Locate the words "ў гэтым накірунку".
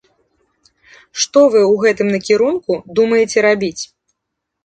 1.65-2.77